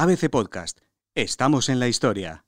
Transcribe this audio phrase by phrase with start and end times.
[0.00, 0.78] ABC Podcast.
[1.16, 2.47] Estamos en la historia.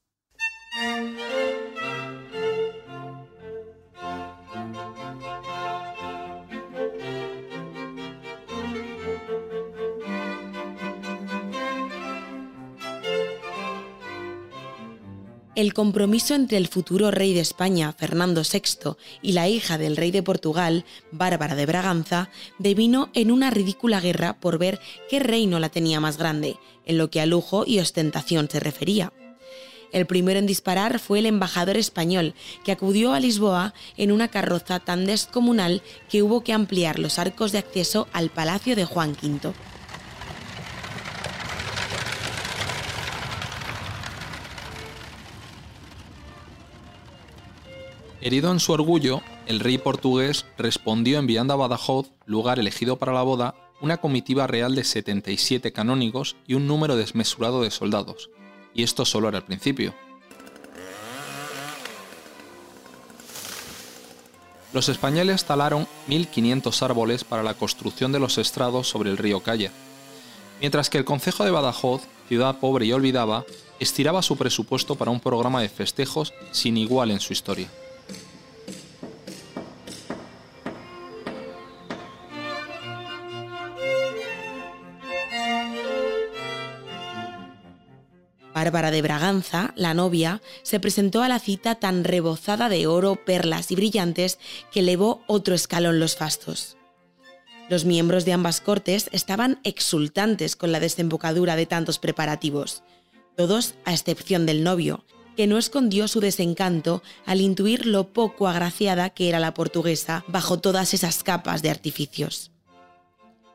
[15.61, 20.11] El compromiso entre el futuro rey de España, Fernando VI, y la hija del rey
[20.11, 25.69] de Portugal, Bárbara de Braganza, devino en una ridícula guerra por ver qué reino la
[25.69, 26.57] tenía más grande,
[26.87, 29.13] en lo que a lujo y ostentación se refería.
[29.93, 32.33] El primero en disparar fue el embajador español,
[32.65, 37.53] que acudió a Lisboa en una carroza tan descomunal que hubo que ampliar los arcos
[37.53, 39.53] de acceso al palacio de Juan V.
[48.23, 53.23] Herido en su orgullo, el rey portugués respondió enviando a Badajoz, lugar elegido para la
[53.23, 58.29] boda, una comitiva real de 77 canónigos y un número desmesurado de soldados.
[58.75, 59.95] Y esto solo era el principio.
[64.75, 69.73] Los españoles talaron 1.500 árboles para la construcción de los estrados sobre el río Calla,
[70.61, 73.47] mientras que el concejo de Badajoz, ciudad pobre y olvidada,
[73.79, 77.69] estiraba su presupuesto para un programa de festejos sin igual en su historia.
[88.61, 93.71] Bárbara de Braganza, la novia, se presentó a la cita tan rebozada de oro, perlas
[93.71, 94.39] y brillantes
[94.71, 96.77] que elevó otro escalón los fastos.
[97.71, 102.83] Los miembros de ambas cortes estaban exultantes con la desembocadura de tantos preparativos,
[103.35, 105.07] todos a excepción del novio,
[105.39, 110.59] que no escondió su desencanto al intuir lo poco agraciada que era la portuguesa bajo
[110.59, 112.50] todas esas capas de artificios.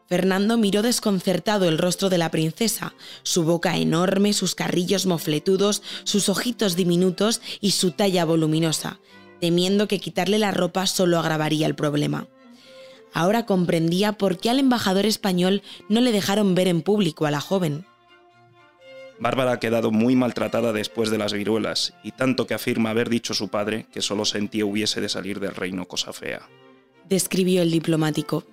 [0.07, 6.29] Fernando miró desconcertado el rostro de la princesa, su boca enorme, sus carrillos mofletudos, sus
[6.29, 8.99] ojitos diminutos y su talla voluminosa,
[9.41, 12.27] temiendo que quitarle la ropa solo agravaría el problema.
[13.13, 17.41] Ahora comprendía por qué al embajador español no le dejaron ver en público a la
[17.41, 17.85] joven.
[19.17, 23.33] Bárbara ha quedado muy maltratada después de las viruelas, y tanto que afirma haber dicho
[23.33, 26.41] su padre que solo sentía hubiese de salir del reino cosa fea.
[27.07, 28.43] Describió el diplomático.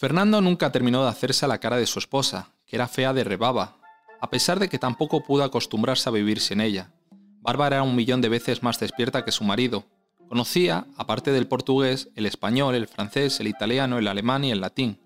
[0.00, 3.22] Fernando nunca terminó de hacerse a la cara de su esposa, que era fea de
[3.22, 3.76] rebaba,
[4.18, 6.90] a pesar de que tampoco pudo acostumbrarse a vivir sin ella.
[7.42, 9.84] Bárbara era un millón de veces más despierta que su marido.
[10.26, 14.98] Conocía, aparte del portugués, el español, el francés, el italiano, el alemán y el latín.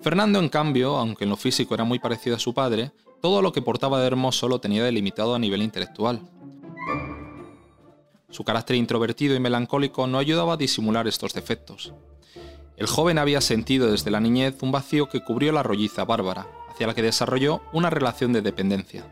[0.00, 2.90] Fernando, en cambio, aunque en lo físico era muy parecido a su padre,
[3.22, 6.22] todo lo que portaba de hermoso lo tenía delimitado a nivel intelectual.
[8.30, 11.92] Su carácter introvertido y melancólico no ayudaba a disimular estos defectos.
[12.78, 16.86] El joven había sentido desde la niñez un vacío que cubrió la rolliza bárbara, hacia
[16.86, 19.04] la que desarrolló una relación de dependencia.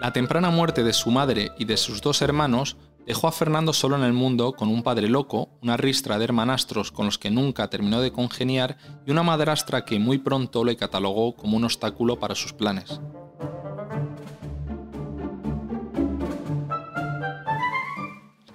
[0.00, 3.96] La temprana muerte de su madre y de sus dos hermanos dejó a Fernando solo
[3.96, 7.68] en el mundo con un padre loco, una ristra de hermanastros con los que nunca
[7.68, 12.36] terminó de congeniar y una madrastra que muy pronto le catalogó como un obstáculo para
[12.36, 13.00] sus planes.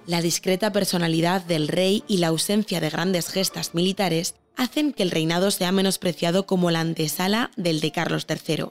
[0.06, 5.12] La discreta personalidad del rey y la ausencia de grandes gestas militares hacen que el
[5.12, 8.66] reinado sea menospreciado como la antesala del de Carlos III.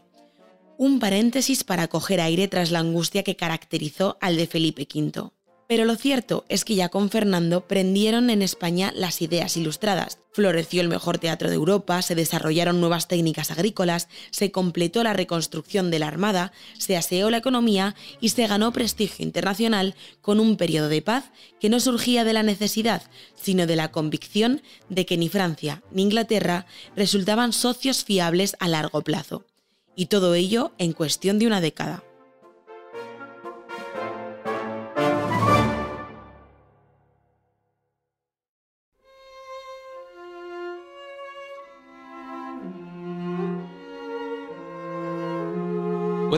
[0.78, 5.32] Un paréntesis para coger aire tras la angustia que caracterizó al de Felipe V.
[5.72, 10.20] Pero lo cierto es que ya con Fernando prendieron en España las ideas ilustradas.
[10.34, 15.90] Floreció el mejor teatro de Europa, se desarrollaron nuevas técnicas agrícolas, se completó la reconstrucción
[15.90, 20.90] de la Armada, se aseó la economía y se ganó prestigio internacional con un periodo
[20.90, 21.32] de paz
[21.62, 23.04] que no surgía de la necesidad,
[23.42, 26.66] sino de la convicción de que ni Francia ni Inglaterra
[26.98, 29.46] resultaban socios fiables a largo plazo.
[29.96, 32.04] Y todo ello en cuestión de una década.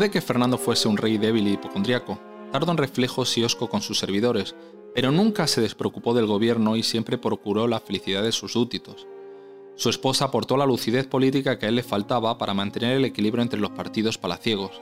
[0.04, 2.20] Puede que Fernando fuese un rey débil y hipocondriaco,
[2.52, 4.54] tardo en reflejos y osco con sus servidores,
[4.94, 9.08] pero nunca se despreocupó del gobierno y siempre procuró la felicidad de sus súbditos.
[9.78, 13.44] Su esposa aportó la lucidez política que a él le faltaba para mantener el equilibrio
[13.44, 14.82] entre los partidos palaciegos.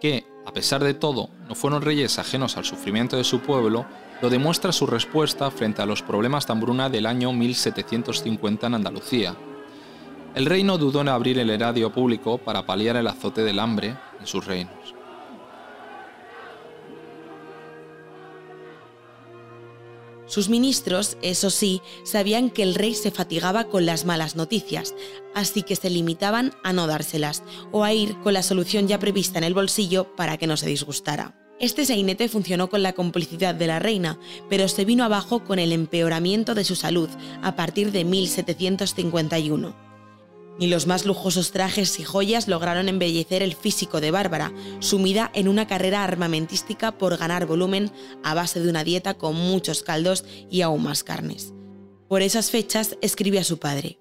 [0.00, 3.84] Que, a pesar de todo, no fueron reyes ajenos al sufrimiento de su pueblo,
[4.22, 9.36] lo demuestra su respuesta frente a los problemas de hambruna del año 1750 en Andalucía,
[10.34, 13.96] el rey no dudó en abrir el erario público para paliar el azote del hambre
[14.18, 14.94] en sus reinos.
[20.26, 24.94] Sus ministros, eso sí, sabían que el rey se fatigaba con las malas noticias,
[25.34, 29.36] así que se limitaban a no dárselas o a ir con la solución ya prevista
[29.36, 31.36] en el bolsillo para que no se disgustara.
[31.60, 34.18] Este sainete funcionó con la complicidad de la reina,
[34.48, 37.10] pero se vino abajo con el empeoramiento de su salud
[37.42, 39.91] a partir de 1751.
[40.58, 45.48] Ni los más lujosos trajes y joyas lograron embellecer el físico de Bárbara, sumida en
[45.48, 47.90] una carrera armamentística por ganar volumen
[48.22, 51.52] a base de una dieta con muchos caldos y aún más carnes.
[52.08, 53.98] Por esas fechas escribe a su padre.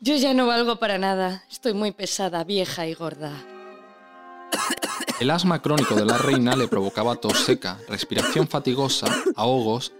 [0.00, 3.32] Yo ya no valgo para nada, estoy muy pesada, vieja y gorda.
[5.20, 9.06] El asma crónico de la reina le provocaba tos seca, respiración fatigosa,
[9.36, 9.92] ahogos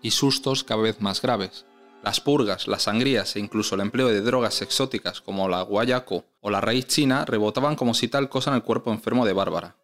[0.00, 1.66] y sustos cada vez más graves.
[2.02, 6.50] Las purgas, las sangrías e incluso el empleo de drogas exóticas como la guayaco o
[6.50, 9.76] la raíz china rebotaban como si tal cosa en el cuerpo enfermo de Bárbara.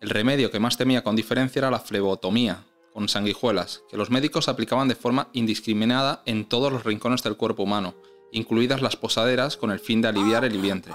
[0.00, 4.48] El remedio que más temía con diferencia era la flebotomía, con sanguijuelas, que los médicos
[4.48, 7.94] aplicaban de forma indiscriminada en todos los rincones del cuerpo humano,
[8.30, 10.92] incluidas las posaderas con el fin de aliviar el vientre.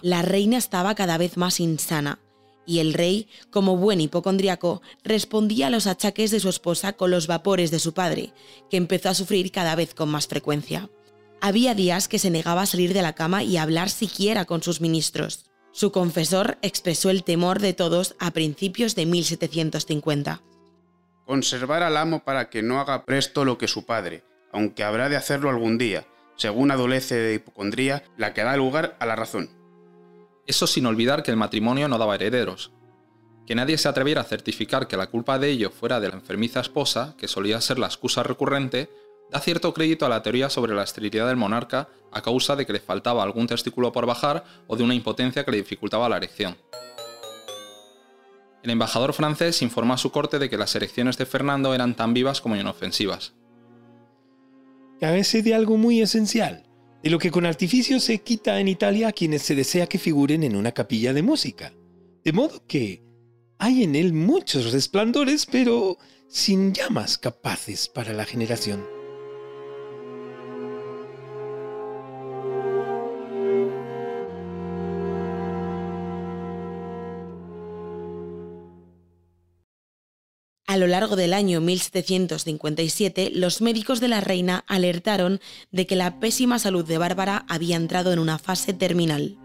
[0.00, 2.18] La reina estaba cada vez más insana
[2.66, 7.26] y el rey, como buen hipocondriaco, respondía a los achaques de su esposa con los
[7.26, 8.32] vapores de su padre,
[8.70, 10.90] que empezó a sufrir cada vez con más frecuencia.
[11.40, 14.62] Había días que se negaba a salir de la cama y a hablar siquiera con
[14.62, 15.46] sus ministros.
[15.72, 20.42] Su confesor expresó el temor de todos a principios de 1750.
[21.26, 24.22] Conservar al amo para que no haga presto lo que su padre,
[24.52, 26.06] aunque habrá de hacerlo algún día,
[26.36, 29.61] según adolece de hipocondría, la que da lugar a la razón.
[30.52, 32.72] Eso sin olvidar que el matrimonio no daba herederos.
[33.46, 36.60] Que nadie se atreviera a certificar que la culpa de ello fuera de la enfermiza
[36.60, 38.90] esposa, que solía ser la excusa recurrente,
[39.30, 42.74] da cierto crédito a la teoría sobre la esterilidad del monarca a causa de que
[42.74, 46.58] le faltaba algún testículo por bajar o de una impotencia que le dificultaba la erección.
[48.62, 52.12] El embajador francés informó a su corte de que las erecciones de Fernando eran tan
[52.12, 53.32] vivas como inofensivas.
[55.00, 56.66] Carece de algo muy esencial,
[57.02, 60.44] de lo que con artificio se quita en Italia a quienes se desea que figuren
[60.44, 61.74] en una capilla de música.
[62.24, 63.02] De modo que
[63.58, 68.91] hay en él muchos resplandores, pero sin llamas capaces para la generación.
[80.82, 85.40] Lo largo del año 1757, los médicos de la reina alertaron
[85.70, 89.36] de que la pésima salud de Bárbara había entrado en una fase terminal.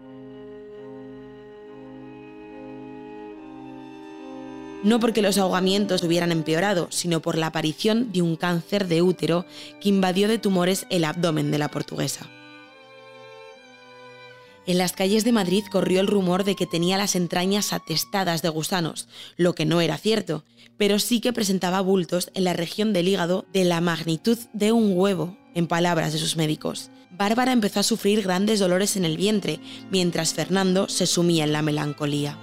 [4.82, 9.46] No porque los ahogamientos hubieran empeorado, sino por la aparición de un cáncer de útero
[9.80, 12.28] que invadió de tumores el abdomen de la portuguesa.
[14.68, 18.50] En las calles de Madrid corrió el rumor de que tenía las entrañas atestadas de
[18.50, 20.44] gusanos, lo que no era cierto,
[20.76, 24.92] pero sí que presentaba bultos en la región del hígado de la magnitud de un
[24.94, 26.90] huevo, en palabras de sus médicos.
[27.10, 29.58] Bárbara empezó a sufrir grandes dolores en el vientre,
[29.90, 32.38] mientras Fernando se sumía en la melancolía.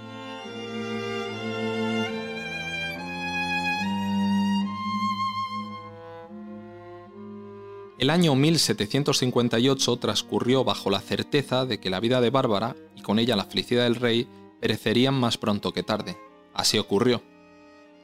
[7.98, 13.18] El año 1758 transcurrió bajo la certeza de que la vida de Bárbara, y con
[13.18, 14.28] ella la felicidad del rey,
[14.60, 16.18] perecerían más pronto que tarde.
[16.52, 17.22] Así ocurrió.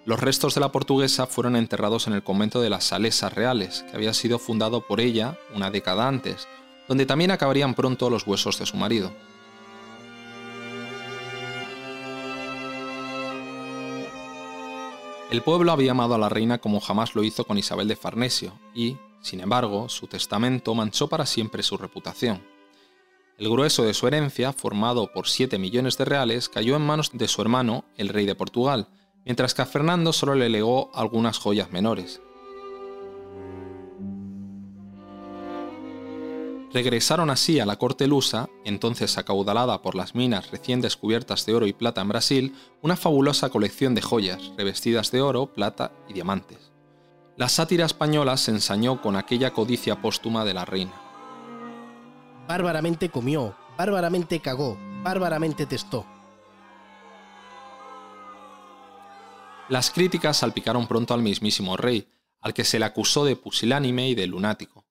[0.06, 3.96] Los restos de la portuguesa fueron enterrados en el convento de las Salesas Reales, que
[3.96, 6.49] había sido fundado por ella una década antes,
[6.88, 9.12] donde también acabarían pronto los huesos de su marido.
[15.30, 18.58] El pueblo había amado a la reina como jamás lo hizo con Isabel de Farnesio,
[18.75, 22.43] y, sin embargo, su testamento manchó para siempre su reputación.
[23.38, 27.29] El grueso de su herencia, formado por 7 millones de reales, cayó en manos de
[27.29, 28.88] su hermano, el rey de Portugal,
[29.25, 32.21] mientras que a Fernando solo le legó algunas joyas menores.
[36.73, 41.67] Regresaron así a la corte lusa, entonces acaudalada por las minas recién descubiertas de oro
[41.67, 46.72] y plata en Brasil, una fabulosa colección de joyas, revestidas de oro, plata y diamantes.
[47.42, 50.92] La sátira española se ensañó con aquella codicia póstuma de la reina.
[52.46, 56.06] Bárbaramente comió, bárbaramente cagó, bárbaramente testó.
[59.68, 62.08] Las críticas salpicaron pronto al mismísimo rey,
[62.40, 64.87] al que se le acusó de pusilánime y de lunático.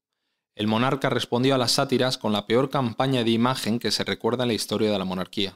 [0.54, 4.44] El monarca respondió a las sátiras con la peor campaña de imagen que se recuerda
[4.44, 5.56] en la historia de la monarquía.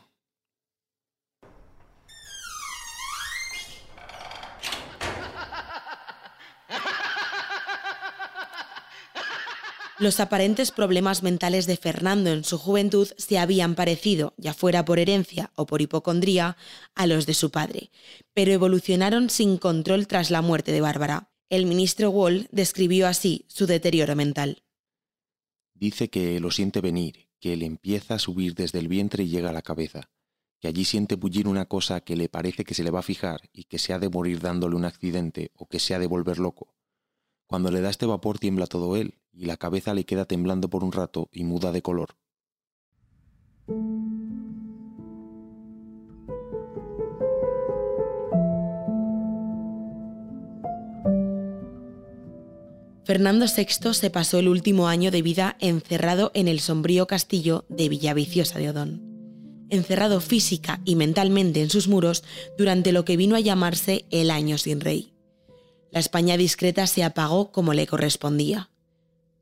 [9.97, 14.99] Los aparentes problemas mentales de Fernando en su juventud se habían parecido, ya fuera por
[14.99, 16.57] herencia o por hipocondría,
[16.95, 17.91] a los de su padre,
[18.33, 21.29] pero evolucionaron sin control tras la muerte de Bárbara.
[21.49, 24.63] El ministro Wall describió así su deterioro mental.
[25.73, 29.51] Dice que lo siente venir, que le empieza a subir desde el vientre y llega
[29.51, 30.09] a la cabeza,
[30.59, 33.49] que allí siente bullir una cosa que le parece que se le va a fijar
[33.53, 36.37] y que se ha de morir dándole un accidente o que se ha de volver
[36.37, 36.75] loco.
[37.47, 40.83] Cuando le da este vapor tiembla todo él y la cabeza le queda temblando por
[40.83, 42.15] un rato y muda de color.
[53.05, 57.87] Fernando VI se pasó el último año de vida encerrado en el sombrío castillo de
[57.87, 62.23] Villaviciosa de Odón, encerrado física y mentalmente en sus muros
[62.57, 65.13] durante lo que vino a llamarse el año sin rey.
[65.91, 68.71] La España discreta se apagó como le correspondía,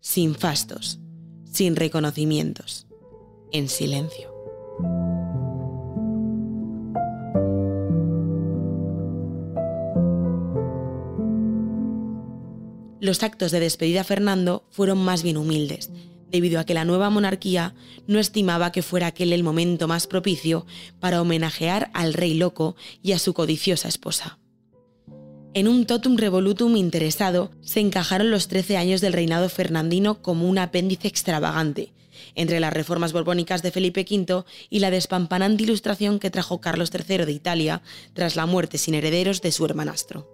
[0.04, 1.00] sin fastos,
[1.50, 2.88] sin reconocimientos,
[3.54, 4.34] en silencio.
[13.00, 15.90] Los actos de despedida a Fernando fueron más bien humildes,
[16.30, 17.74] debido a que la nueva monarquía
[18.06, 20.66] no estimaba que fuera aquel el momento más propicio
[21.00, 24.38] para homenajear al rey loco y a su codiciosa esposa.
[25.56, 30.58] En un totum revolutum interesado se encajaron los 13 años del reinado fernandino como un
[30.58, 31.94] apéndice extravagante,
[32.34, 37.26] entre las reformas borbónicas de Felipe V y la despampanante ilustración que trajo Carlos III
[37.26, 37.84] de Italia
[38.14, 40.28] tras la muerte sin herederos de su hermanastro.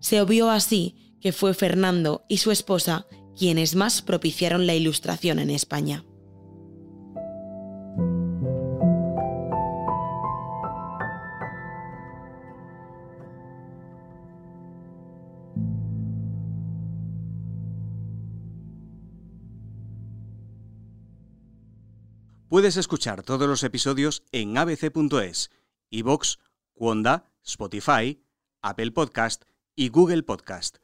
[0.00, 3.06] Se obvió así que fue Fernando y su esposa
[3.36, 6.04] quienes más propiciaron la ilustración en España.
[22.48, 25.50] Puedes escuchar todos los episodios en abc.es,
[25.90, 26.38] iVoox,
[26.74, 28.24] Wanda, Spotify,
[28.62, 29.44] Apple Podcast
[29.76, 30.78] y Google Podcast.